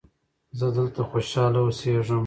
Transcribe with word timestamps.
زه 0.57 0.67
دلته 0.77 1.01
خوشحاله 1.09 1.59
اوسیږم. 1.63 2.19